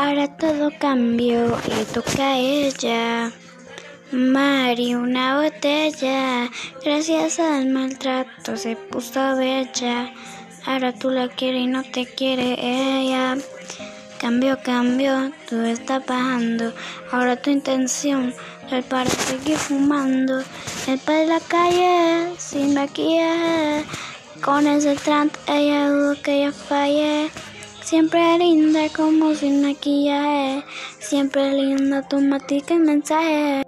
Ahora 0.00 0.28
todo 0.28 0.70
cambió 0.78 1.58
y 1.66 1.84
toca 1.92 2.22
a 2.22 2.38
ella. 2.38 3.32
Mari, 4.12 4.94
una 4.94 5.42
botella. 5.42 6.48
Gracias 6.84 7.40
al 7.40 7.66
maltrato 7.66 8.56
se 8.56 8.76
puso 8.76 9.34
bella. 9.34 10.12
Ahora 10.66 10.92
tú 10.92 11.10
la 11.10 11.26
quieres 11.26 11.62
y 11.62 11.66
no 11.66 11.82
te 11.82 12.06
quiere 12.06 12.54
ella. 12.60 13.38
Cambio, 14.20 14.56
cambio, 14.62 15.32
tú 15.48 15.62
estás 15.62 16.06
bajando. 16.06 16.72
Ahora 17.10 17.34
tu 17.34 17.50
intención 17.50 18.32
es 18.70 18.84
para 18.84 19.10
seguir 19.10 19.56
fumando. 19.56 20.44
El 20.86 21.00
para 21.00 21.24
la 21.24 21.40
calle, 21.40 22.34
sin 22.38 22.72
maquillaje. 22.72 23.84
Con 24.44 24.64
ese 24.68 24.94
trance 24.94 25.36
ella 25.48 25.88
dudo 25.88 26.22
que 26.22 26.44
ella 26.44 26.52
falle. 26.52 27.32
Siempre 27.88 28.36
linda 28.36 28.90
como 28.94 29.34
sin 29.34 29.62
maquillaje. 29.62 30.62
Siempre 30.98 31.54
linda 31.54 32.06
tu 32.06 32.20
matica 32.20 32.74
y 32.74 32.78
mensaje. 32.80 33.67